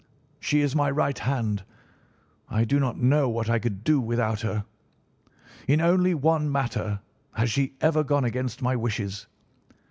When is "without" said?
4.01-4.41